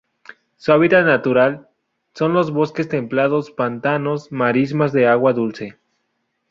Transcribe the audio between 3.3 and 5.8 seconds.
pantanos, marismas de agua dulce.